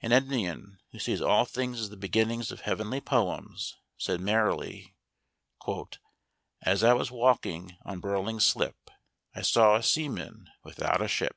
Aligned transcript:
And 0.00 0.12
Endymion, 0.12 0.78
who 0.90 0.98
sees 0.98 1.20
all 1.20 1.44
things 1.44 1.78
as 1.80 1.88
the 1.88 1.96
beginnings 1.96 2.50
of 2.50 2.62
heavenly 2.62 3.00
poems, 3.00 3.76
said 3.96 4.20
merrily: 4.20 4.96
"As 6.62 6.82
I 6.82 6.94
was 6.94 7.12
walking 7.12 7.76
on 7.84 8.00
Burling 8.00 8.40
Slip, 8.40 8.90
I 9.36 9.42
saw 9.42 9.76
a 9.76 9.84
seaman 9.84 10.50
without 10.64 11.00
a 11.00 11.06
ship." 11.06 11.36